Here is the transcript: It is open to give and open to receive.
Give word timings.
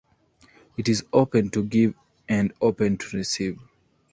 It 0.77 0.89
is 0.89 1.05
open 1.13 1.51
to 1.51 1.63
give 1.63 1.93
and 2.27 2.51
open 2.59 2.97
to 2.97 3.17
receive. 3.17 3.59